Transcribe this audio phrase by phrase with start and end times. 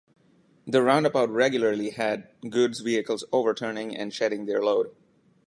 [0.65, 4.95] The roundabout regularly had goods vehicles overturning and shedding their load.